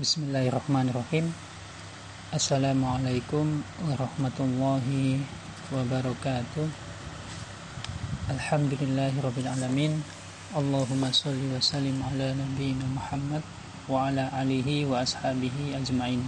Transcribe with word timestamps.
Bismillahirrahmanirrahim. 0.00 1.28
Assalamualaikum 2.32 3.60
warahmatullahi 3.84 5.20
wabarakatuh. 5.68 6.64
Alhamdulillahirrabbilalamin 8.32 10.00
Allahumma 10.56 11.12
salli 11.12 11.52
wa 11.52 11.60
sallim 11.60 12.00
ala 12.00 12.32
nabiyina 12.32 12.88
Muhammad 12.88 13.44
wa 13.92 14.08
ala 14.08 14.32
alihi 14.40 14.88
wa 14.88 15.04
ashabihi 15.04 15.76
ajma'in. 15.76 16.24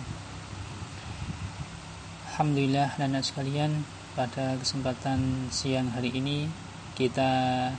Alhamdulillah 2.28 2.92
dan 3.00 3.16
sekalian 3.24 3.88
pada 4.12 4.60
kesempatan 4.60 5.48
siang 5.48 5.88
hari 5.96 6.12
ini 6.12 6.44
kita 6.92 7.72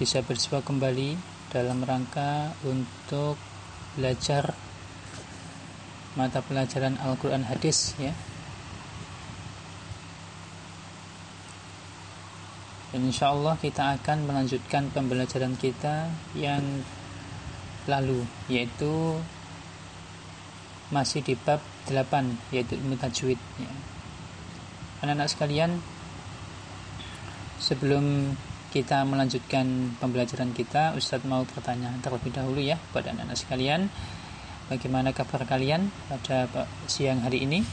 bisa 0.00 0.24
bersua 0.24 0.64
kembali 0.64 1.39
dalam 1.50 1.82
rangka 1.82 2.54
untuk 2.62 3.34
belajar 3.98 4.54
mata 6.14 6.42
pelajaran 6.42 6.94
Al-Quran 7.02 7.46
Hadis 7.46 7.98
ya 7.98 8.14
dan 12.90 13.06
insya 13.06 13.30
Allah 13.30 13.54
kita 13.58 13.98
akan 13.98 14.26
melanjutkan 14.26 14.90
pembelajaran 14.90 15.54
kita 15.54 16.10
yang 16.34 16.62
lalu 17.86 18.26
yaitu 18.50 19.18
masih 20.90 21.22
di 21.22 21.38
bab 21.38 21.62
8 21.86 22.54
yaitu 22.54 22.74
ilmu 22.74 22.98
tajwid 22.98 23.38
ya. 23.62 23.70
anak-anak 25.06 25.30
sekalian 25.30 25.78
sebelum 27.62 28.34
kita 28.70 29.02
melanjutkan 29.02 29.98
pembelajaran 29.98 30.54
kita. 30.54 30.94
Ustadz 30.94 31.26
mau 31.26 31.42
bertanya 31.42 31.90
terlebih 31.98 32.30
dahulu 32.30 32.62
ya 32.62 32.78
pada 32.94 33.10
anak-anak 33.10 33.34
sekalian. 33.34 33.90
Bagaimana 34.70 35.10
kabar 35.10 35.42
kalian 35.42 35.90
pada 36.06 36.46
siang 36.86 37.26
hari 37.26 37.42
ini? 37.42 37.66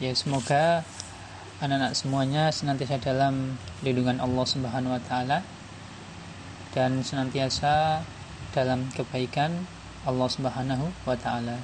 Ya 0.00 0.16
semoga 0.16 0.88
anak-anak 1.60 1.92
semuanya 1.92 2.48
senantiasa 2.48 2.96
dalam 3.04 3.60
lindungan 3.84 4.18
Allah 4.24 4.44
Subhanahu 4.48 4.96
wa 4.96 5.02
taala 5.04 5.44
dan 6.72 7.04
senantiasa 7.04 8.00
dalam 8.56 8.88
kebaikan 8.96 9.68
Allah 10.08 10.28
Subhanahu 10.32 10.88
wa 11.04 11.16
taala. 11.20 11.60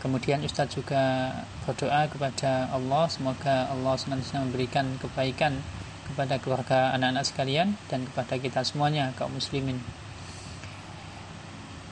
Kemudian 0.00 0.40
Ustadz 0.40 0.80
juga 0.80 1.36
berdoa 1.68 2.08
kepada 2.08 2.72
Allah 2.72 3.04
semoga 3.12 3.68
Allah 3.68 3.94
senantiasa 4.00 4.40
memberikan 4.40 4.96
kebaikan 4.96 5.60
kepada 6.06 6.38
keluarga 6.38 6.94
anak-anak 6.94 7.26
sekalian 7.26 7.74
dan 7.90 8.06
kepada 8.06 8.38
kita 8.38 8.62
semuanya 8.62 9.10
kaum 9.18 9.34
muslimin 9.34 9.82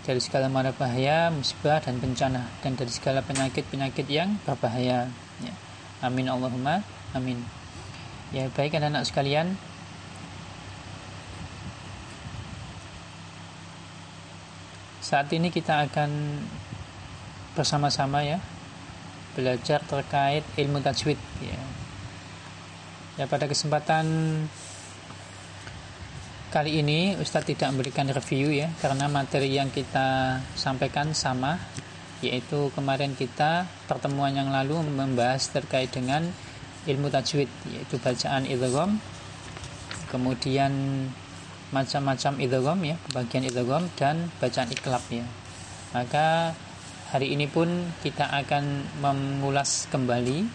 dari 0.04 0.20
segala 0.20 0.52
mara 0.52 0.70
bahaya, 0.76 1.32
musibah 1.32 1.80
dan 1.80 1.96
bencana 1.96 2.44
dan 2.60 2.76
dari 2.76 2.92
segala 2.92 3.24
penyakit-penyakit 3.24 4.04
yang 4.12 4.36
berbahaya. 4.44 5.08
Ya. 5.40 5.54
Amin 6.04 6.28
Allahumma 6.28 6.84
amin. 7.16 7.40
Ya 8.28 8.52
baik 8.52 8.76
anak-anak 8.76 9.08
sekalian. 9.08 9.56
Saat 15.00 15.32
ini 15.32 15.48
kita 15.48 15.88
akan 15.88 16.40
bersama-sama 17.56 18.20
ya 18.24 18.40
belajar 19.34 19.80
terkait 19.88 20.42
ilmu 20.58 20.82
tajwid 20.82 21.18
ya 21.42 21.58
Ya 23.14 23.30
pada 23.30 23.46
kesempatan 23.46 24.06
kali 26.50 26.82
ini 26.82 27.14
Ustadz 27.14 27.46
tidak 27.46 27.70
memberikan 27.70 28.10
review 28.10 28.50
ya 28.50 28.70
karena 28.82 29.06
materi 29.06 29.54
yang 29.54 29.70
kita 29.70 30.38
sampaikan 30.58 31.14
sama 31.14 31.58
yaitu 32.22 32.74
kemarin 32.74 33.14
kita 33.14 33.70
pertemuan 33.86 34.34
yang 34.34 34.50
lalu 34.50 34.82
membahas 34.82 35.46
terkait 35.50 35.94
dengan 35.94 36.26
ilmu 36.90 37.06
tajwid 37.10 37.50
yaitu 37.70 38.02
bacaan 38.02 38.50
idgham 38.50 38.98
kemudian 40.10 40.70
macam-macam 41.70 42.32
idgham 42.38 42.78
ya 42.82 42.96
bagian 43.10 43.46
idgham 43.46 43.86
dan 43.94 44.30
bacaan 44.38 44.70
iklab 44.74 45.02
ya. 45.10 45.26
Maka 45.94 46.54
hari 47.14 47.34
ini 47.34 47.46
pun 47.46 47.94
kita 48.02 48.26
akan 48.26 48.90
mengulas 48.98 49.86
kembali 49.90 50.46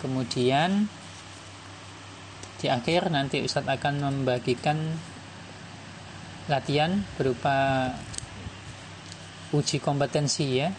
kemudian 0.00 0.88
di 2.58 2.66
akhir 2.66 3.14
nanti 3.14 3.38
Ustadz 3.38 3.70
akan 3.70 3.94
membagikan 4.02 4.78
latihan 6.50 7.06
berupa 7.14 7.90
uji 9.54 9.78
kompetensi 9.78 10.58
ya. 10.58 10.74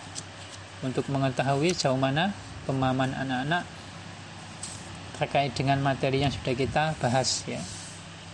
Untuk 0.79 1.12
mengetahui 1.12 1.75
jauh 1.75 2.00
mana 2.00 2.31
pemahaman 2.63 3.12
anak-anak 3.12 3.68
terkait 5.19 5.51
dengan 5.51 5.84
materi 5.84 6.23
yang 6.23 6.31
sudah 6.31 6.56
kita 6.56 6.95
bahas 7.03 7.44
ya. 7.44 7.59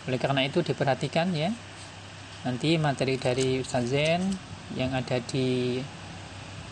Oleh 0.06 0.22
karena 0.22 0.46
itu 0.46 0.62
diperhatikan 0.62 1.34
ya. 1.34 1.50
Nanti 2.46 2.78
materi 2.78 3.18
dari 3.18 3.62
Ustadz 3.62 3.90
Zen 3.90 4.22
yang 4.78 4.94
ada 4.94 5.18
di 5.22 5.82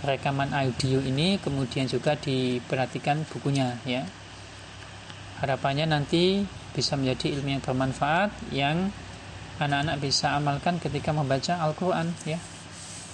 rekaman 0.06 0.54
audio 0.54 1.02
ini 1.02 1.42
kemudian 1.42 1.90
juga 1.90 2.14
diperhatikan 2.14 3.26
bukunya 3.30 3.78
ya. 3.86 4.06
Harapannya 5.42 5.90
nanti 5.90 6.46
bisa 6.74 6.98
menjadi 6.98 7.38
ilmu 7.38 7.58
yang 7.58 7.64
bermanfaat 7.64 8.30
yang 8.50 8.90
anak-anak 9.62 10.02
bisa 10.02 10.34
amalkan 10.34 10.82
ketika 10.82 11.14
membaca 11.14 11.62
Al-Quran 11.62 12.12
ya. 12.26 12.42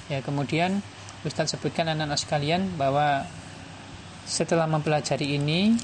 Ya 0.10 0.20
kemudian 0.26 0.82
Ustadz 1.28 1.54
sebutkan 1.54 1.92
anak-anak 1.92 2.18
sekalian 2.18 2.80
bahwa 2.80 3.28
setelah 4.24 4.66
mempelajari 4.66 5.36
ini 5.36 5.76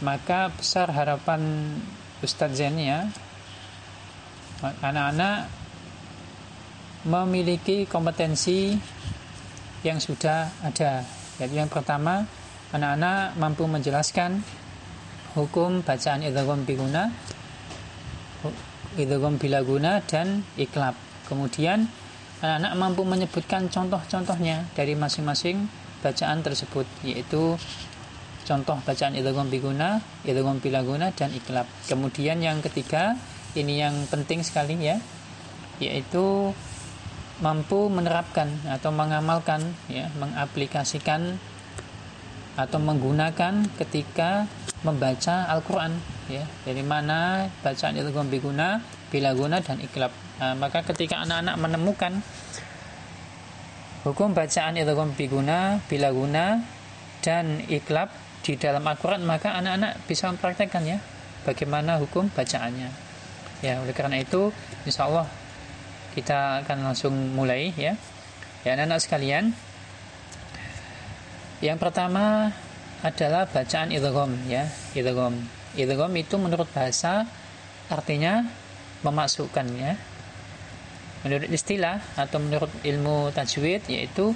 maka 0.00 0.48
besar 0.56 0.88
harapan 0.88 1.76
Ustadz 2.24 2.56
Zen 2.56 2.80
ya 2.80 3.04
anak-anak 4.60 5.48
memiliki 7.08 7.88
kompetensi 7.88 8.76
yang 9.80 9.96
sudah 9.96 10.52
ada. 10.60 11.04
Yaitu 11.40 11.56
yang 11.56 11.72
pertama 11.72 12.28
anak-anak 12.72 13.40
mampu 13.40 13.64
menjelaskan 13.64 14.44
hukum 15.34 15.82
bacaan 15.86 16.26
idgham 16.26 16.66
biguna 16.66 17.10
idgham 18.98 19.38
bilaguna 19.38 20.02
dan 20.02 20.42
iklab. 20.58 20.98
Kemudian 21.30 21.86
anak-anak 22.42 22.74
mampu 22.74 23.02
menyebutkan 23.06 23.70
contoh-contohnya 23.70 24.66
dari 24.74 24.98
masing-masing 24.98 25.68
bacaan 26.00 26.40
tersebut 26.40 26.88
yaitu 27.06 27.54
contoh 28.48 28.80
bacaan 28.82 29.14
idgham 29.14 29.46
biguna 29.46 30.02
idgham 30.26 30.58
bilaguna 30.58 31.14
dan 31.14 31.30
iklab. 31.30 31.68
Kemudian 31.86 32.42
yang 32.42 32.58
ketiga 32.64 33.14
ini 33.54 33.78
yang 33.78 33.94
penting 34.10 34.42
sekali 34.42 34.74
ya 34.80 34.98
yaitu 35.80 36.52
mampu 37.40 37.88
menerapkan 37.88 38.52
atau 38.68 38.92
mengamalkan 38.92 39.64
ya 39.88 40.12
mengaplikasikan 40.20 41.40
atau 42.60 42.76
menggunakan 42.76 43.64
ketika 43.80 44.44
membaca 44.80 45.48
Al-Quran 45.48 45.92
ya. 46.32 46.44
Dari 46.64 46.80
mana 46.80 47.48
bacaan 47.60 47.96
itu 47.96 48.10
guna 48.40 48.80
bila 49.10 49.34
guna 49.36 49.60
dan 49.60 49.82
iklab. 49.82 50.12
Nah, 50.40 50.56
maka 50.56 50.80
ketika 50.86 51.20
anak-anak 51.20 51.56
menemukan 51.60 52.12
hukum 54.06 54.32
bacaan 54.32 54.80
itu 54.80 54.92
guna 55.28 55.84
bila 55.84 56.08
guna 56.14 56.64
dan 57.20 57.60
iklab 57.68 58.08
di 58.40 58.56
dalam 58.56 58.80
Al-Quran 58.80 59.28
maka 59.28 59.52
anak-anak 59.60 60.00
bisa 60.08 60.32
mempraktekkan 60.32 60.88
ya 60.88 60.98
bagaimana 61.44 62.00
hukum 62.00 62.32
bacaannya. 62.32 62.88
Ya 63.60 63.76
oleh 63.84 63.92
karena 63.92 64.16
itu 64.16 64.48
insya 64.88 65.04
Allah 65.04 65.28
kita 66.16 66.64
akan 66.64 66.90
langsung 66.90 67.12
mulai 67.36 67.76
ya. 67.76 67.92
Ya 68.64 68.76
anak-anak 68.76 69.00
sekalian 69.04 69.52
yang 71.60 71.76
pertama 71.76 72.56
adalah 73.00 73.48
bacaan 73.48 73.88
idgham 73.92 74.32
ya, 74.44 74.68
idgham. 74.92 75.34
Idgham 75.76 76.12
itu 76.16 76.34
menurut 76.36 76.68
bahasa 76.72 77.24
artinya 77.88 78.44
memasukkan 79.00 79.66
ya. 79.76 79.96
Menurut 81.24 81.48
istilah 81.52 82.00
atau 82.16 82.40
menurut 82.40 82.72
ilmu 82.80 83.32
tajwid 83.36 83.84
yaitu 83.92 84.32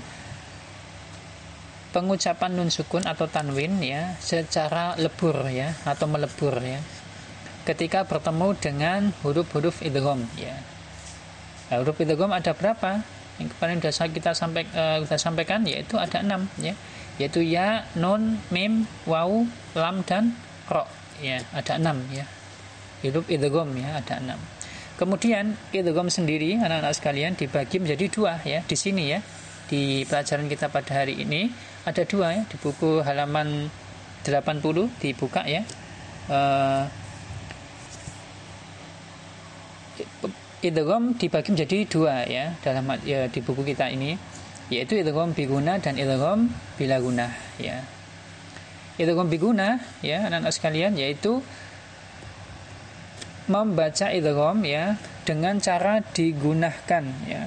pengucapan 1.94 2.50
nun 2.58 2.68
sukun 2.74 3.06
atau 3.06 3.30
tanwin 3.30 3.78
ya 3.78 4.18
secara 4.18 4.98
lebur 4.98 5.46
ya 5.46 5.72
atau 5.86 6.10
melebur 6.10 6.58
ya 6.58 6.82
ketika 7.64 8.04
bertemu 8.04 8.48
dengan 8.60 9.00
huruf-huruf 9.24 9.80
idgham 9.80 10.26
ya. 10.36 10.58
Nah, 11.72 11.80
huruf 11.80 11.96
idgham 12.02 12.34
ada 12.34 12.52
berapa? 12.52 13.00
Yang 13.40 13.48
kemarin 13.56 13.78
sudah 13.80 14.10
kita 14.12 14.30
sampai 14.36 14.62
uh, 14.76 15.02
kita 15.06 15.16
sampaikan 15.16 15.64
yaitu 15.64 15.96
ada 15.96 16.20
enam 16.20 16.46
ya 16.60 16.76
yaitu 17.20 17.46
ya, 17.46 17.86
nun, 17.94 18.42
mim, 18.50 18.90
waw, 19.06 19.46
lam 19.78 20.02
dan 20.06 20.34
ro. 20.66 20.86
Ya, 21.22 21.42
ada 21.54 21.78
enam 21.78 22.02
ya. 22.10 22.26
Hidup 23.06 23.30
idgham 23.30 23.70
ya, 23.78 24.02
ada 24.02 24.18
enam. 24.18 24.40
Kemudian 24.94 25.58
idgham 25.74 26.06
sendiri 26.10 26.58
anak-anak 26.58 26.94
sekalian 26.94 27.34
dibagi 27.34 27.82
menjadi 27.82 28.06
dua 28.10 28.32
ya 28.42 28.62
di 28.62 28.76
sini 28.78 29.14
ya. 29.14 29.20
Di 29.66 30.06
pelajaran 30.06 30.46
kita 30.46 30.70
pada 30.70 31.02
hari 31.02 31.18
ini 31.18 31.50
ada 31.86 32.02
dua 32.06 32.34
ya 32.34 32.42
di 32.46 32.56
buku 32.58 33.02
halaman 33.02 33.70
80 34.22 35.02
dibuka 35.02 35.42
ya. 35.46 35.62
Uh, 36.30 36.86
idgham 40.64 41.12
dibagi 41.14 41.52
menjadi 41.52 41.78
dua 41.86 42.14
ya 42.24 42.56
dalam 42.64 42.88
ya, 43.04 43.28
di 43.28 43.40
buku 43.44 43.62
kita 43.62 43.92
ini 43.92 44.16
yaitu 44.72 45.00
idgham 45.00 45.36
biguna 45.36 45.76
dan 45.80 45.96
idgham 45.96 46.48
bila 46.78 46.96
guna 47.00 47.28
ya. 47.60 47.84
Idgham 48.96 49.28
biguna 49.28 49.82
ya 50.00 50.28
anak-anak 50.28 50.52
sekalian 50.54 50.96
yaitu 50.96 51.44
membaca 53.50 54.08
idgham 54.08 54.58
ya 54.64 54.96
dengan 55.28 55.60
cara 55.60 56.00
digunakan 56.00 57.04
ya. 57.28 57.42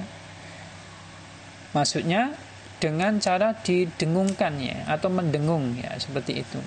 Maksudnya 1.74 2.34
dengan 2.78 3.18
cara 3.18 3.58
didengungkan 3.58 4.54
ya 4.62 4.86
atau 4.86 5.10
mendengung 5.10 5.74
ya 5.74 5.98
seperti 5.98 6.46
itu. 6.46 6.60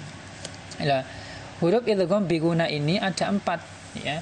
Nah, 0.84 1.08
huruf 1.64 1.88
idgham 1.88 2.28
biguna 2.28 2.68
ini 2.68 3.00
ada 3.00 3.32
empat 3.32 3.64
ya 3.96 4.20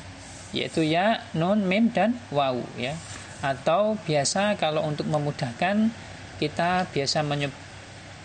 yaitu 0.49 0.81
ya, 0.81 1.21
nun, 1.37 1.65
mim 1.65 1.93
dan 1.93 2.17
waw 2.33 2.57
ya. 2.73 2.97
Atau 3.39 3.95
biasa 4.03 4.59
kalau 4.59 4.83
untuk 4.83 5.07
memudahkan 5.07 5.93
kita 6.39 6.87
biasa 6.89 7.21
menyebut 7.21 7.69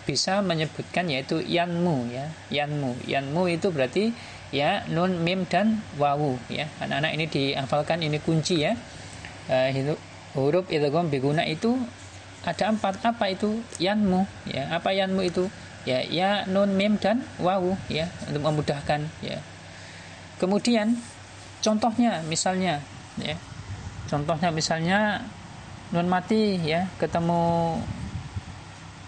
bisa 0.04 0.44
menyebutkan 0.44 1.08
yaitu 1.08 1.40
yanmu 1.40 2.12
ya. 2.12 2.28
Yanmu. 2.52 3.08
Yanmu 3.08 3.48
itu 3.48 3.72
berarti 3.72 4.12
ya 4.52 4.84
nun 4.92 5.24
mim 5.24 5.48
dan 5.48 5.80
wawu 5.96 6.36
ya. 6.52 6.68
Anak-anak 6.78 7.12
ini 7.16 7.24
dihafalkan 7.26 8.04
ini 8.04 8.20
kunci 8.20 8.62
ya. 8.62 8.76
Uh, 9.48 9.96
huruf 10.36 10.68
idgham 10.72 11.08
biguna 11.08 11.44
itu 11.48 11.76
ada 12.44 12.68
empat. 12.68 13.00
Apa 13.00 13.32
itu? 13.32 13.64
Yanmu 13.80 14.28
ya. 14.48 14.76
Apa 14.76 14.92
yanmu 14.92 15.24
itu? 15.24 15.48
Ya 15.84 16.00
ya 16.04 16.48
nun 16.48 16.76
mim 16.76 16.96
dan 17.00 17.24
wawu 17.40 17.76
ya 17.88 18.08
untuk 18.28 18.44
memudahkan 18.44 19.08
ya. 19.24 19.40
Kemudian 20.36 21.00
contohnya 21.64 22.20
misalnya 22.28 22.84
ya. 23.16 23.36
Contohnya 24.04 24.52
misalnya 24.52 25.24
nun 25.92 26.08
mati 26.12 26.60
ya 26.60 26.88
ketemu 27.00 27.80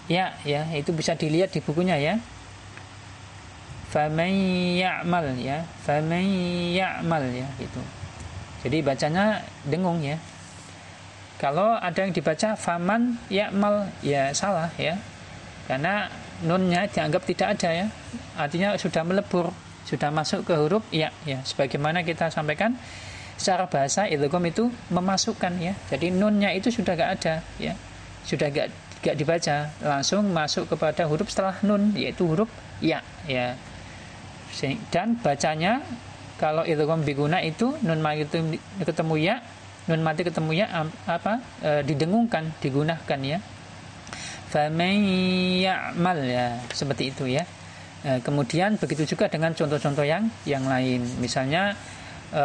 ya 0.06 0.34
ya 0.46 0.62
itu 0.74 0.90
bisa 0.94 1.14
dilihat 1.14 1.52
di 1.52 1.60
bukunya 1.62 1.98
ya. 1.98 2.14
Faman 3.90 4.32
ya'mal 4.76 5.38
ya. 5.38 5.62
Faman 5.86 6.26
ya'mal 6.74 7.22
ya 7.30 7.46
gitu. 7.58 7.80
Jadi 8.66 8.82
bacanya 8.82 9.40
dengung 9.66 10.02
ya. 10.02 10.18
Kalau 11.36 11.76
ada 11.76 12.00
yang 12.00 12.10
dibaca 12.16 12.56
faman 12.56 13.20
ya'mal 13.30 13.88
ya 14.02 14.34
salah 14.34 14.72
ya. 14.80 14.98
Karena 15.70 16.10
nunnya 16.42 16.86
dianggap 16.90 17.22
tidak 17.24 17.48
ada 17.58 17.84
ya. 17.84 17.86
Artinya 18.36 18.74
sudah 18.76 19.02
melebur 19.06 19.54
sudah 19.86 20.10
masuk 20.10 20.42
ke 20.42 20.54
huruf 20.58 20.82
ya 20.90 21.14
ya. 21.22 21.38
Sebagaimana 21.46 22.02
kita 22.02 22.26
sampaikan 22.28 22.74
secara 23.38 23.70
bahasa 23.70 24.10
idgham 24.10 24.42
itu 24.44 24.68
memasukkan 24.90 25.52
ya. 25.62 25.72
Jadi 25.88 26.10
nunnya 26.10 26.50
itu 26.52 26.74
sudah 26.74 26.98
gak 26.98 27.10
ada 27.22 27.34
ya. 27.62 27.78
Sudah 28.26 28.50
gak 28.50 28.74
gak 29.06 29.14
dibaca 29.14 29.70
langsung 29.78 30.26
masuk 30.34 30.66
kepada 30.74 31.06
huruf 31.06 31.30
setelah 31.30 31.54
nun 31.62 31.94
yaitu 31.94 32.26
huruf 32.26 32.50
ya 32.82 33.06
ya. 33.30 33.54
Dan 34.90 35.20
bacanya 35.22 35.84
kalau 36.40 36.66
idgham 36.66 37.06
biguna 37.06 37.38
itu 37.44 37.76
nun 37.86 38.02
mati 38.02 38.26
ketemu 38.82 39.14
ya 39.20 39.36
nun 39.86 40.02
mati 40.02 40.26
ketemu 40.26 40.50
ya 40.58 40.66
apa 41.06 41.38
e, 41.62 41.70
didengungkan 41.86 42.50
digunakan 42.58 43.20
ya. 43.22 43.38
Faman 44.50 44.98
ya'mal 45.62 46.18
ya 46.26 46.58
seperti 46.74 47.14
itu 47.14 47.30
ya. 47.30 47.46
E, 48.02 48.18
kemudian 48.26 48.74
begitu 48.74 49.14
juga 49.14 49.30
dengan 49.30 49.54
contoh-contoh 49.54 50.02
yang 50.02 50.26
yang 50.42 50.66
lain. 50.66 51.06
Misalnya 51.22 51.78
e, 52.34 52.44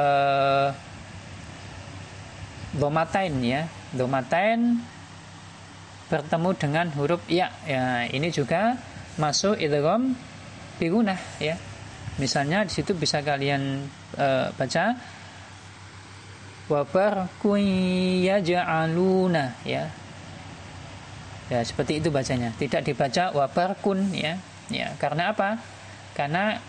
domatain 2.77 3.33
ya. 3.41 3.65
Domatain 3.91 4.77
bertemu 6.11 6.49
dengan 6.59 6.91
huruf 6.99 7.23
ya 7.31 7.47
ya 7.63 8.03
ini 8.11 8.27
juga 8.35 8.75
masuk 9.15 9.55
idgham 9.55 10.11
biguna 10.75 11.15
ya 11.39 11.55
Misalnya 12.19 12.67
di 12.67 12.71
situ 12.73 12.91
bisa 12.91 13.23
kalian 13.23 13.87
uh, 14.19 14.51
baca 14.53 14.99
wabar 16.67 17.31
yaj'aluna 18.27 19.55
ya. 19.63 19.87
Ya, 21.51 21.59
seperti 21.67 21.99
itu 21.99 22.11
bacanya. 22.11 22.51
Tidak 22.55 22.83
dibaca 22.83 23.31
wabarkun 23.35 24.11
ya. 24.15 24.39
Ya, 24.71 24.95
karena 25.01 25.35
apa? 25.35 25.59
Karena 26.15 26.59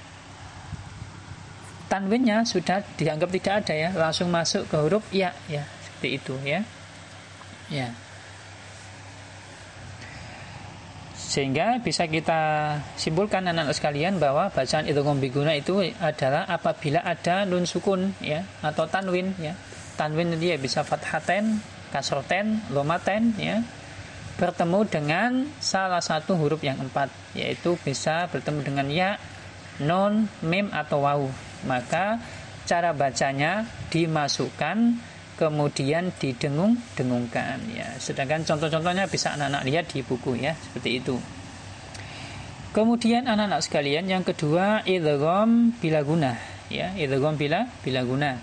tanwinnya 1.87 2.43
sudah 2.43 2.83
dianggap 2.99 3.31
tidak 3.31 3.55
ada 3.63 3.75
ya, 3.77 3.91
langsung 3.95 4.31
masuk 4.31 4.67
ke 4.67 4.77
huruf 4.79 5.05
ya 5.15 5.35
ya. 5.47 5.67
Seperti 5.87 6.09
itu 6.19 6.35
ya. 6.43 6.67
Ya. 7.71 7.95
Sehingga 11.33 11.81
bisa 11.81 12.05
kita 12.05 12.77
simpulkan 13.01 13.49
anak-anak 13.49 13.73
sekalian 13.73 14.21
bahwa 14.21 14.53
bacaan 14.53 14.85
idgham 14.85 15.17
biguna 15.17 15.57
itu 15.57 15.81
adalah 15.97 16.45
apabila 16.45 17.01
ada 17.01 17.49
nun 17.49 17.65
sukun 17.65 18.13
ya 18.21 18.45
atau 18.61 18.85
tanwin 18.85 19.33
ya. 19.41 19.57
Tanwin 19.97 20.37
dia 20.37 20.61
bisa 20.61 20.85
fathaten, 20.85 21.57
kasroten, 21.89 22.61
lomaten 22.69 23.33
ya 23.41 23.65
bertemu 24.37 24.81
dengan 24.89 25.31
salah 25.57 26.05
satu 26.05 26.37
huruf 26.37 26.61
yang 26.61 26.77
empat 26.81 27.09
yaitu 27.33 27.81
bisa 27.81 28.29
bertemu 28.29 28.61
dengan 28.61 28.87
ya, 28.93 29.11
non, 29.81 30.29
mim 30.45 30.69
atau 30.69 31.01
waw. 31.01 31.23
Maka 31.65 32.21
cara 32.69 32.93
bacanya 32.93 33.65
dimasukkan 33.89 35.01
kemudian 35.43 36.15
didengung-dengungkan 36.23 37.59
ya. 37.75 37.99
Sedangkan 37.99 38.47
contoh-contohnya 38.47 39.11
bisa 39.11 39.35
anak-anak 39.35 39.67
lihat 39.67 39.91
di 39.91 40.07
buku 40.07 40.39
ya, 40.39 40.55
seperti 40.55 41.03
itu. 41.03 41.19
Kemudian 42.71 43.27
anak-anak 43.27 43.59
sekalian 43.67 44.07
yang 44.07 44.23
kedua 44.23 44.87
idgham 44.87 45.75
bila 45.83 46.07
guna 46.07 46.39
ya, 46.71 46.95
idgham 46.95 47.35
bila 47.35 47.67
bila 47.83 48.07
guna 48.07 48.39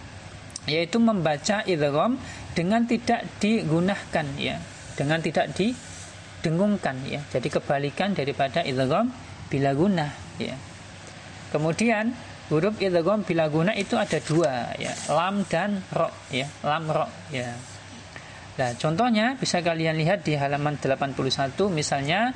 yaitu 0.68 1.02
membaca 1.02 1.66
idgham 1.66 2.20
dengan 2.54 2.84
tidak 2.86 3.26
digunakan 3.40 4.28
ya, 4.38 4.60
dengan 4.94 5.24
tidak 5.24 5.56
didengungkan 5.56 7.00
ya. 7.08 7.24
Jadi 7.32 7.48
kebalikan 7.48 8.12
daripada 8.14 8.62
idgham 8.62 9.10
bila 9.48 9.72
guna 9.74 10.12
ya. 10.38 10.54
Kemudian 11.50 12.14
huruf 12.50 12.82
idgham 12.82 13.22
bila 13.22 13.46
guna 13.48 13.72
itu 13.78 13.94
ada 13.96 14.18
dua 14.26 14.74
ya. 14.76 14.94
Lam 15.14 15.46
dan 15.46 15.86
ro 15.94 16.10
ya. 16.34 16.50
Lam 16.66 16.90
ro 16.90 17.06
ya. 17.30 17.54
Nah 18.60 18.70
contohnya 18.76 19.38
bisa 19.38 19.62
kalian 19.62 19.96
lihat 20.02 20.26
di 20.26 20.36
halaman 20.36 20.76
81 20.82 21.16
misalnya 21.72 22.34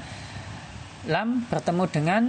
lam 1.10 1.43
bertemu 1.50 1.84
dengan 1.91 2.22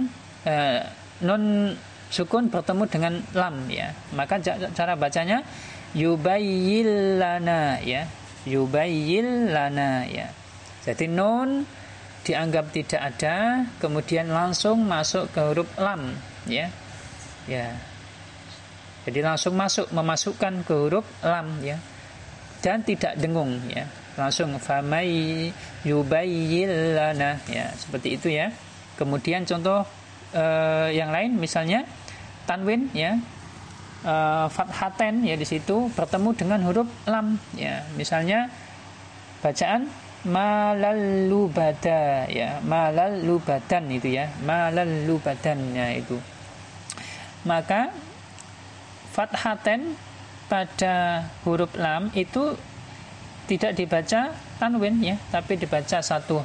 eh, 0.43 0.81
non 1.23 1.71
sukun 2.09 2.49
bertemu 2.49 2.83
dengan 2.89 3.13
lam 3.37 3.69
ya. 3.69 3.93
Maka 4.17 4.41
cara 4.73 4.97
bacanya 4.97 5.45
yubayyil 5.93 7.21
lana 7.21 7.79
ya. 7.85 8.09
Yubayyil 8.49 9.53
lana 9.53 10.09
ya. 10.09 10.27
Jadi 10.83 11.05
non 11.05 11.63
dianggap 12.25 12.73
tidak 12.73 13.01
ada 13.13 13.69
kemudian 13.77 14.33
langsung 14.33 14.81
masuk 14.81 15.29
ke 15.29 15.39
huruf 15.45 15.69
lam 15.77 16.17
ya 16.49 16.73
ya. 17.49 17.73
Jadi 19.05 19.21
langsung 19.21 19.53
masuk 19.53 19.87
memasukkan 19.93 20.65
ke 20.65 20.73
huruf 20.73 21.05
lam 21.21 21.61
ya. 21.61 21.77
Dan 22.65 22.81
tidak 22.81 23.13
dengung 23.21 23.61
ya. 23.69 23.85
Langsung 24.17 24.57
famai 24.57 25.53
yubayyilana 25.85 27.37
ya. 27.45 27.69
Seperti 27.77 28.17
itu 28.17 28.33
ya. 28.33 28.49
Kemudian 28.97 29.45
contoh 29.45 29.85
uh, 30.33 30.89
yang 30.89 31.13
lain 31.13 31.37
misalnya 31.37 31.85
tanwin 32.49 32.89
ya. 32.97 33.13
Uh, 34.05 34.45
fathaten 34.53 35.25
ya 35.25 35.33
di 35.33 35.49
situ 35.49 35.89
bertemu 35.93 36.29
dengan 36.33 36.59
huruf 36.65 36.89
lam 37.05 37.37
ya. 37.53 37.85
Misalnya 37.93 38.49
bacaan 39.45 39.85
malalubada 40.25 42.25
ya. 42.25 42.57
Malalubadan 42.65 43.85
itu 43.93 44.17
ya. 44.17 44.33
Malalubadan 44.41 45.77
ya 45.77 45.93
itu 45.93 46.17
maka 47.45 47.93
fathaten 49.13 49.95
pada 50.51 51.25
huruf 51.47 51.71
lam 51.77 52.11
itu 52.17 52.57
tidak 53.45 53.77
dibaca 53.77 54.33
tanwin 54.57 54.97
ya, 55.01 55.15
tapi 55.29 55.55
dibaca 55.55 56.01
satu 56.01 56.41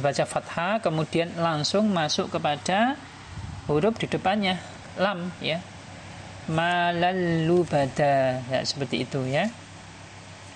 dibaca 0.00 0.24
fathah 0.24 0.80
kemudian 0.80 1.28
langsung 1.36 1.92
masuk 1.92 2.32
kepada 2.32 2.96
huruf 3.68 4.00
di 4.00 4.08
depannya 4.08 4.56
lam 4.96 5.28
ya. 5.44 5.60
Malalubada 6.48 8.40
ya 8.48 8.60
seperti 8.64 9.04
itu 9.04 9.20
ya. 9.28 9.52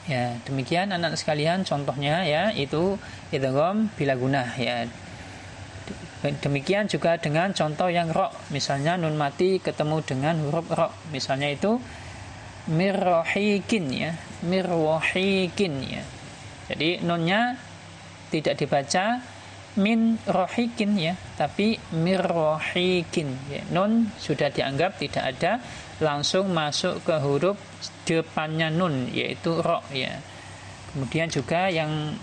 Ya, 0.09 0.37
demikian 0.49 0.93
anak 0.93 1.17
sekalian 1.17 1.65
contohnya 1.65 2.25
ya 2.25 2.53
itu 2.57 2.97
idgham 3.33 3.93
bila 4.01 4.17
gunah 4.17 4.49
ya. 4.57 4.89
Demikian 6.25 6.89
juga 6.89 7.21
dengan 7.21 7.53
contoh 7.53 7.93
yang 7.93 8.09
ro, 8.09 8.33
misalnya 8.49 8.97
nun 8.97 9.21
mati 9.21 9.61
ketemu 9.61 10.01
dengan 10.01 10.41
huruf 10.41 10.73
ro, 10.73 10.89
misalnya 11.13 11.53
itu 11.53 11.77
mirrohikin 12.73 13.93
ya, 13.93 14.17
mirrohikin 14.41 15.75
ya. 15.85 16.01
Jadi 16.73 17.05
nunnya 17.05 17.61
tidak 18.33 18.57
dibaca 18.57 19.21
min 19.77 20.17
rohikin 20.25 20.97
ya, 20.97 21.13
tapi 21.37 21.77
mirrohikin 21.93 23.29
ya. 23.53 23.61
Nun 23.69 24.09
sudah 24.17 24.49
dianggap 24.49 24.97
tidak 24.97 25.37
ada, 25.37 25.61
langsung 26.01 26.57
masuk 26.57 27.05
ke 27.05 27.21
huruf 27.21 27.61
depannya 28.09 28.73
nun 28.73 29.13
yaitu 29.13 29.61
ro 29.61 29.85
ya. 29.93 30.25
Kemudian 30.97 31.29
juga 31.29 31.69
yang 31.69 32.17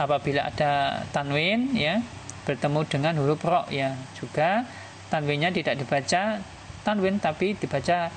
apabila 0.00 0.48
ada 0.48 1.02
tanwin 1.12 1.76
ya 1.76 2.00
bertemu 2.48 2.80
dengan 2.88 3.12
huruf 3.20 3.44
ro 3.44 3.68
ya. 3.68 3.92
Juga 4.16 4.64
tanwinnya 5.12 5.52
tidak 5.52 5.84
dibaca 5.84 6.40
tanwin 6.80 7.20
tapi 7.20 7.52
dibaca 7.52 8.08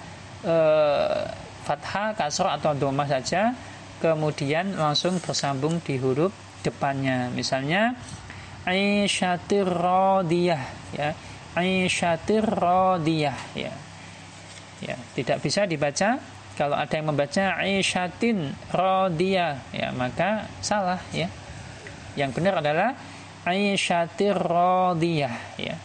eh, 0.48 1.22
fathah, 1.68 2.16
kasroh 2.16 2.56
atau 2.56 2.72
domah 2.72 3.12
saja. 3.12 3.52
Kemudian 4.00 4.80
langsung 4.80 5.20
bersambung 5.20 5.84
di 5.84 6.00
huruf 6.00 6.32
depannya. 6.64 7.28
Misalnya 7.36 7.94
Aisyatir 8.64 9.68
radiyah 9.68 10.64
ya. 10.96 11.12
Aisyatir 11.58 12.48
radiyah 12.48 13.38
ya. 13.54 13.74
Ya 14.82 14.96
tidak 15.14 15.44
bisa 15.44 15.68
dibaca. 15.68 16.18
Kalau 16.56 16.78
ada 16.78 16.94
yang 16.94 17.10
membaca 17.10 17.58
Aisyatin 17.60 18.54
radiyah 18.72 19.60
ya 19.76 19.92
maka 19.92 20.48
salah 20.64 21.02
ya. 21.12 21.28
Yang 22.16 22.42
benar 22.42 22.60
adalah 22.60 22.98
Aisyatir 23.46 24.38
radiyah 24.38 25.36
ya. 25.58 25.76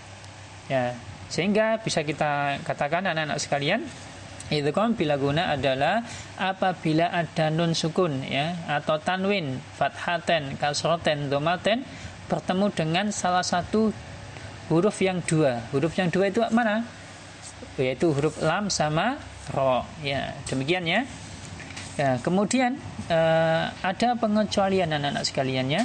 Ya 0.66 0.84
sehingga 1.26 1.82
bisa 1.82 2.06
kita 2.06 2.62
katakan 2.62 3.02
anak-anak 3.02 3.42
sekalian 3.42 3.82
itu 4.46 4.70
kan 4.70 4.94
bila 4.94 5.18
guna 5.18 5.50
adalah 5.50 6.06
apabila 6.38 7.10
ada 7.10 7.50
nun 7.50 7.74
sukun 7.74 8.22
ya 8.22 8.54
atau 8.70 9.02
tanwin 9.02 9.58
fathaten 9.74 10.54
kasroten 10.54 11.26
domaten 11.26 11.82
bertemu 12.30 12.66
dengan 12.70 13.06
salah 13.10 13.42
satu 13.42 13.90
huruf 14.70 15.02
yang 15.02 15.18
dua. 15.26 15.66
Huruf 15.74 15.98
yang 15.98 16.14
dua 16.14 16.30
itu 16.30 16.46
mana? 16.54 16.86
Yaitu 17.74 18.14
huruf 18.14 18.38
lam 18.38 18.70
sama 18.70 19.18
ro 19.50 19.82
ya. 20.06 20.30
Demikian 20.46 20.86
ya, 20.86 21.02
ya 21.98 22.22
kemudian 22.22 22.78
eh, 23.10 23.64
ada 23.82 24.14
pengecualian 24.14 24.94
anak-anak 24.94 25.26
sekalian 25.26 25.66
ya 25.74 25.82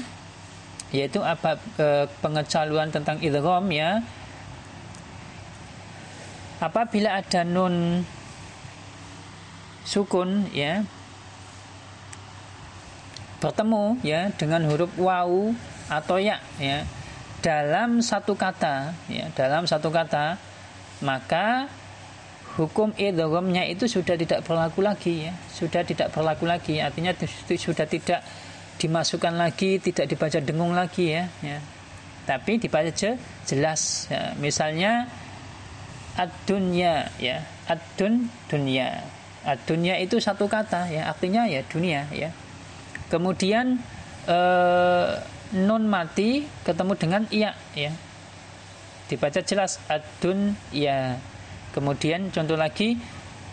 yaitu 0.92 1.24
apa 1.24 1.56
eh, 1.80 2.06
pengecualian 2.20 2.92
tentang 2.92 3.18
idgham 3.24 3.66
ya. 3.72 4.04
Apabila 6.62 7.18
ada 7.18 7.42
nun 7.42 8.06
sukun 9.82 10.46
ya 10.54 10.86
bertemu 13.42 13.98
ya 14.06 14.30
dengan 14.38 14.70
huruf 14.70 14.94
wawu 15.02 15.58
atau 15.90 16.22
ya 16.22 16.38
ya 16.62 16.86
dalam 17.42 18.06
satu 18.06 18.38
kata 18.38 18.94
ya 19.10 19.34
dalam 19.34 19.66
satu 19.66 19.90
kata 19.90 20.38
maka 21.02 21.66
hukum 22.60 22.92
idghamnya 23.00 23.64
itu 23.66 23.88
sudah 23.88 24.20
tidak 24.20 24.44
berlaku 24.44 24.84
lagi 24.84 25.30
ya. 25.30 25.34
Sudah 25.52 25.82
tidak 25.88 26.12
berlaku 26.12 26.46
lagi. 26.48 26.84
Artinya 26.84 27.16
sudah 27.48 27.88
tidak 27.88 28.22
dimasukkan 28.82 29.38
lagi 29.38 29.78
tidak 29.78 30.10
dibaca 30.10 30.42
dengung 30.42 30.74
lagi 30.74 31.14
ya, 31.14 31.30
ya. 31.46 31.62
tapi 32.26 32.58
dibaca 32.58 32.90
jelas 33.46 34.10
ya. 34.10 34.34
misalnya 34.42 35.06
ad-dunya 36.18 37.08
ya. 37.22 37.44
Ad-dun 37.70 38.28
dunya. 38.52 39.00
Dunia 39.66 39.98
itu 39.98 40.22
satu 40.22 40.46
kata 40.46 40.92
ya. 40.92 41.10
Artinya 41.10 41.48
ya 41.50 41.64
dunia 41.66 42.06
ya. 42.14 42.30
Kemudian 43.10 43.80
eh, 44.28 45.10
nun 45.56 45.84
mati 45.90 46.46
ketemu 46.62 46.94
dengan 46.96 47.22
iya 47.34 47.52
ya. 47.74 47.92
Dibaca 49.10 49.44
jelas 49.44 49.84
adun 49.92 50.56
ya 50.72 51.20
kemudian 51.76 52.32
contoh 52.32 52.56
lagi 52.56 52.96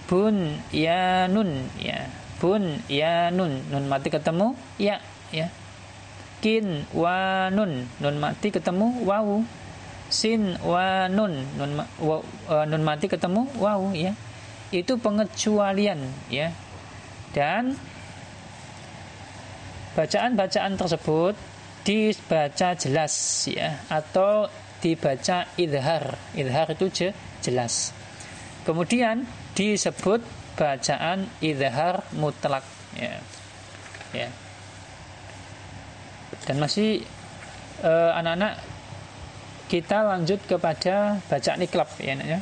bun 0.06 0.58
ya 0.70 1.26
nun 1.30 1.66
ya. 1.80 2.06
Bun 2.38 2.84
ya 2.86 3.32
nun. 3.34 3.64
Nun 3.70 3.90
mati 3.90 4.12
ketemu 4.12 4.54
ya 4.78 5.02
ya. 5.34 5.48
Kin 6.38 6.86
wa 6.94 7.50
nun. 7.50 7.90
Nun 7.98 8.16
mati 8.22 8.54
ketemu 8.54 9.02
wawu 9.02 9.42
sin 10.08 10.54
wa 10.62 11.10
nun. 11.10 11.34
Nun, 11.58 11.82
wa, 11.98 12.16
uh, 12.48 12.64
nun 12.64 12.82
mati 12.86 13.10
ketemu 13.10 13.50
wawu 13.58 13.92
ya. 13.94 14.14
Itu 14.70 15.00
pengecualian 15.00 15.98
ya. 16.30 16.54
Dan 17.34 17.74
bacaan-bacaan 19.98 20.78
tersebut 20.78 21.34
dibaca 21.82 22.68
jelas 22.78 23.14
ya. 23.50 23.82
Atau 23.90 24.46
dibaca 24.78 25.50
idhar. 25.58 26.14
Idhar 26.38 26.70
itu 26.70 27.10
jelas. 27.42 27.90
Kemudian 28.62 29.26
disebut 29.58 30.22
bacaan 30.54 31.26
idhar 31.42 32.06
mutlak 32.14 32.62
ya. 32.94 33.18
Ya 34.14 34.30
dan 36.48 36.56
masih 36.56 37.04
eh, 37.84 38.10
anak-anak 38.16 38.56
kita 39.68 40.00
lanjut 40.00 40.40
kepada 40.48 41.20
bacaan 41.28 41.60
iklab 41.60 41.92
ya, 42.00 42.16
ya. 42.16 42.40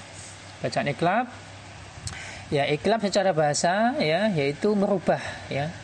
bacaan 0.63 0.87
iklab 0.95 1.27
Ya, 2.47 2.63
iklab 2.71 3.03
secara 3.03 3.35
bahasa 3.35 3.99
ya 3.99 4.31
yaitu 4.31 4.71
merubah 4.79 5.19
ya. 5.51 5.75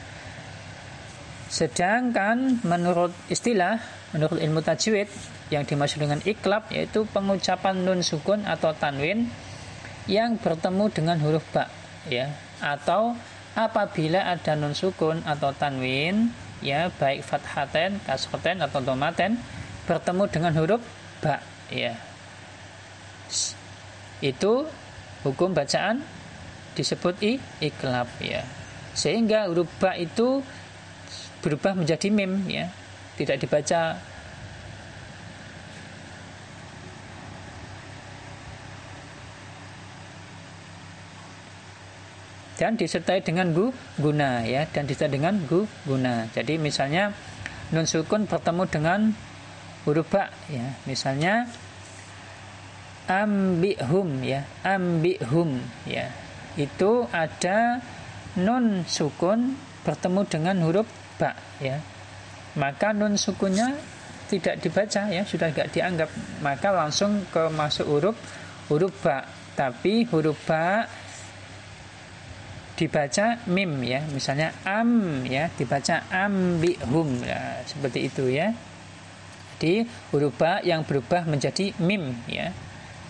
Sedangkan 1.50 2.62
menurut 2.62 3.11
istilah, 3.26 3.83
menurut 4.14 4.38
ilmu 4.38 4.62
tajwid 4.62 5.11
yang 5.50 5.67
dimaksud 5.67 5.99
dengan 5.99 6.23
iklab 6.23 6.71
yaitu 6.71 7.02
pengucapan 7.11 7.83
nun 7.83 8.07
sukun 8.07 8.47
atau 8.47 8.71
tanwin 8.79 9.26
yang 10.07 10.38
bertemu 10.38 10.87
dengan 10.95 11.19
huruf 11.19 11.43
ba 11.50 11.67
ya 12.07 12.31
atau 12.62 13.19
apabila 13.59 14.23
ada 14.23 14.55
nun 14.55 14.73
sukun 14.73 15.19
atau 15.26 15.50
tanwin 15.52 16.31
ya 16.62 16.88
baik 16.97 17.26
fathaten, 17.26 17.99
kasroten 18.07 18.62
atau 18.62 18.78
domaten 18.81 19.37
bertemu 19.85 20.25
dengan 20.31 20.52
huruf 20.57 20.83
ba 21.19 21.42
ya. 21.69 21.99
Itu 24.23 24.71
hukum 25.26 25.50
bacaan 25.50 26.07
disebut 26.78 27.19
i, 27.21 27.42
iklab 27.59 28.07
ya. 28.23 28.47
Sehingga 28.95 29.50
huruf 29.50 29.69
ba 29.83 29.99
itu 29.99 30.40
berubah 31.42 31.75
menjadi 31.75 32.09
mim 32.09 32.47
ya. 32.47 32.71
Tidak 33.19 33.37
dibaca 33.42 33.99
dan 42.62 42.78
disertai 42.78 43.19
dengan 43.26 43.50
gu 43.50 43.75
guna 43.99 44.47
ya 44.47 44.62
dan 44.71 44.87
disertai 44.87 45.19
dengan 45.19 45.35
gu 45.50 45.66
guna. 45.83 46.31
Jadi 46.31 46.62
misalnya 46.62 47.11
nun 47.75 47.90
sukun 47.90 48.31
bertemu 48.31 48.62
dengan 48.71 49.11
huruf 49.83 50.07
ba 50.07 50.31
ya. 50.47 50.78
Misalnya 50.87 51.50
ambihum 53.11 54.23
ya, 54.23 54.47
ambihum 54.62 55.59
ya 55.90 56.07
itu 56.54 57.02
ada 57.11 57.83
nun 58.38 58.87
sukun 58.87 59.59
bertemu 59.83 60.23
dengan 60.31 60.57
huruf 60.62 60.87
ba 61.19 61.35
ya 61.59 61.83
maka 62.54 62.92
nun 62.95 63.16
sukunnya 63.19 63.75
tidak 64.28 64.61
dibaca 64.61 65.09
ya 65.11 65.25
sudah 65.25 65.50
tidak 65.50 65.69
dianggap 65.73 66.09
maka 66.45 66.69
langsung 66.73 67.25
ke 67.33 67.49
masuk 67.52 67.88
huruf 67.88 68.16
huruf 68.69 68.92
ba 69.02 69.25
tapi 69.57 70.04
huruf 70.09 70.37
ba 70.45 70.88
dibaca 72.76 73.41
mim 73.49 73.83
ya. 73.85 74.00
Misalnya 74.11 74.55
am 74.64 75.23
ya 75.26 75.49
dibaca 75.52 76.09
ambihum. 76.09 77.23
Ya 77.25 77.61
seperti 77.69 78.09
itu 78.09 78.29
ya. 78.29 78.52
Jadi 79.62 79.87
huruf 80.11 80.35
ba 80.35 80.59
yang 80.67 80.83
berubah 80.83 81.23
menjadi 81.29 81.71
mim 81.79 82.17
ya. 82.26 82.50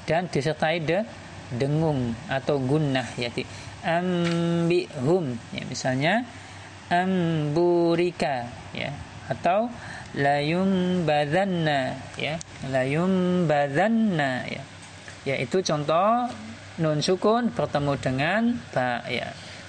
Dan 0.05 0.29
disertai 0.29 0.83
de 0.83 1.07
dengung 1.55 2.13
atau 2.29 2.59
gunnah 2.61 3.07
ya. 3.17 3.31
Ambihum 3.83 5.39
ya. 5.55 5.63
Misalnya 5.67 6.27
amburika 6.93 8.47
ya. 8.77 8.93
Atau 9.31 9.73
layum 10.19 11.03
badanna 11.09 11.97
ya. 12.21 12.37
Layum 12.69 13.45
badanna 13.49 14.45
ya. 14.45 14.63
Ya 15.23 15.39
itu 15.39 15.63
contoh 15.63 16.27
nun 16.83 16.99
sukun 17.05 17.53
bertemu 17.53 17.93
dengan 18.01 18.43
ba 18.73 19.05
ya 19.07 19.29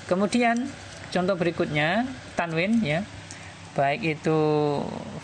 kemudian 0.09 0.67
contoh 1.13 1.35
berikutnya 1.37 2.07
tanwin 2.33 2.81
ya 2.81 3.05
baik 3.73 4.21
itu 4.21 4.39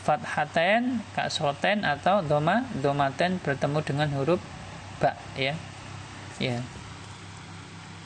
fathaten, 0.02 1.06
kasroten 1.14 1.86
atau 1.86 2.26
doma 2.26 2.66
domaten 2.82 3.38
bertemu 3.46 3.80
dengan 3.86 4.10
huruf 4.18 4.42
ba 4.98 5.14
ya. 5.38 5.54
Ya. 6.42 6.58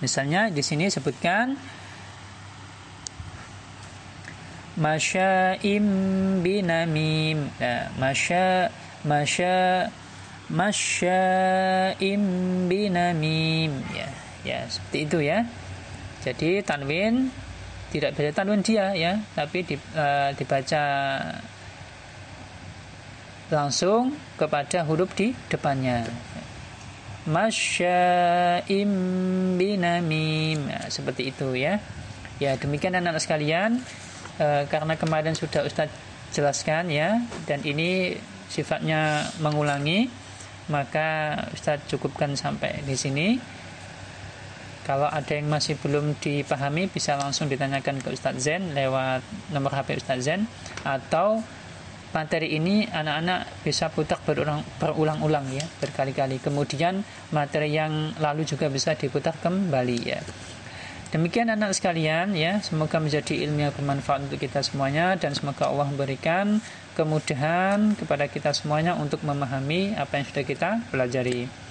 Misalnya 0.04 0.52
di 0.52 0.60
sini 0.60 0.92
sebutkan 0.92 1.56
masya'im 4.76 5.86
binamim. 6.44 7.48
Nah, 7.56 7.88
masya 7.96 8.68
masya 9.08 9.88
masya'im 10.52 12.24
binamim 12.68 13.72
ya. 13.96 14.08
Ya, 14.44 14.60
seperti 14.68 15.08
itu 15.08 15.24
ya. 15.24 15.48
Jadi 16.24 16.64
tanwin 16.64 17.28
tidak 17.92 18.16
baca 18.16 18.32
tanwin 18.32 18.64
dia 18.64 18.96
ya, 18.96 19.20
tapi 19.36 19.68
di, 19.68 19.76
uh, 19.76 20.32
dibaca 20.34 20.84
langsung 23.54 24.16
kepada 24.40 24.82
huruf 24.88 25.14
di 25.14 25.36
depannya. 25.52 26.08
Masya'im 27.24 28.92
binamim. 29.56 30.60
Nah, 30.68 30.92
seperti 30.92 31.32
itu 31.32 31.56
ya. 31.56 31.80
Ya, 32.42 32.60
demikian 32.60 32.98
anak-anak 32.98 33.24
sekalian. 33.24 33.80
E, 34.36 34.68
karena 34.68 34.98
kemarin 35.00 35.38
sudah 35.38 35.64
Ustadz 35.64 35.94
jelaskan 36.34 36.90
ya 36.90 37.22
dan 37.46 37.62
ini 37.62 38.18
sifatnya 38.50 39.30
mengulangi, 39.38 40.10
maka 40.68 41.38
Ustadz 41.54 41.88
cukupkan 41.88 42.36
sampai 42.36 42.82
di 42.84 42.98
sini. 42.98 43.38
Kalau 44.84 45.08
ada 45.08 45.32
yang 45.32 45.48
masih 45.48 45.80
belum 45.80 46.20
dipahami 46.20 46.92
bisa 46.92 47.16
langsung 47.16 47.48
ditanyakan 47.48 48.04
ke 48.04 48.12
Ustadz 48.12 48.44
Zen 48.44 48.76
lewat 48.76 49.24
nomor 49.56 49.72
HP 49.72 49.96
Ustadz 50.04 50.28
Zen 50.28 50.44
atau 50.84 51.40
materi 52.14 52.54
ini 52.54 52.86
anak-anak 52.86 53.66
bisa 53.66 53.90
putar 53.90 54.22
berulang, 54.22 54.62
berulang-ulang 54.78 55.48
ya 55.56 55.66
berkali-kali. 55.80 56.44
Kemudian 56.44 57.02
materi 57.34 57.74
yang 57.74 58.14
lalu 58.22 58.44
juga 58.44 58.68
bisa 58.68 58.94
diputar 58.94 59.34
kembali 59.40 60.00
ya. 60.04 60.22
Demikian 61.14 61.54
anak 61.54 61.78
sekalian 61.78 62.34
ya, 62.34 62.58
semoga 62.66 62.98
menjadi 62.98 63.46
ilmu 63.46 63.70
yang 63.70 63.74
bermanfaat 63.78 64.26
untuk 64.26 64.42
kita 64.42 64.66
semuanya 64.66 65.14
dan 65.14 65.38
semoga 65.38 65.70
Allah 65.70 65.86
memberikan 65.94 66.58
kemudahan 66.98 67.94
kepada 67.94 68.26
kita 68.26 68.50
semuanya 68.50 68.98
untuk 68.98 69.22
memahami 69.22 69.94
apa 69.94 70.18
yang 70.18 70.26
sudah 70.26 70.46
kita 70.46 70.70
pelajari. 70.90 71.63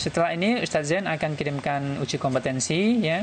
Setelah 0.00 0.32
ini 0.32 0.64
Ustaz 0.64 0.88
Zain 0.88 1.04
akan 1.04 1.36
kirimkan 1.36 2.00
uji 2.00 2.16
kompetensi 2.16 3.04
ya. 3.04 3.20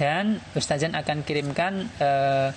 Dan 0.00 0.40
Ustaz 0.56 0.80
Zain 0.80 0.96
akan 0.96 1.20
kirimkan 1.20 1.84
uh, 2.00 2.48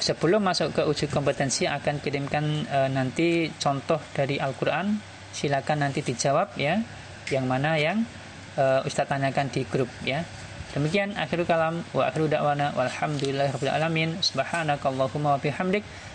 sebelum 0.00 0.40
masuk 0.40 0.72
ke 0.72 0.82
uji 0.88 1.12
kompetensi 1.12 1.68
akan 1.68 2.00
kirimkan 2.00 2.64
uh, 2.72 2.88
nanti 2.88 3.52
contoh 3.60 4.00
dari 4.16 4.40
Al-Qur'an. 4.40 4.96
Silakan 5.36 5.84
nanti 5.84 6.00
dijawab 6.00 6.56
ya. 6.56 6.80
Yang 7.28 7.44
mana 7.44 7.76
yang 7.76 8.00
uh, 8.56 8.80
Ustaz 8.88 9.12
tanyakan 9.12 9.52
di 9.52 9.68
grup 9.68 9.92
ya. 10.00 10.24
Demikian 10.72 11.12
akhirul 11.20 11.44
kalam 11.44 11.84
wa 11.92 12.08
akhiru 12.08 12.32
da'wana 12.32 12.72
walhamdulillahirabbil 12.72 13.68
alamin. 13.76 14.16
Subhanakallahumma 14.24 15.36
wa 15.36 15.38
bihamdik 15.38 15.84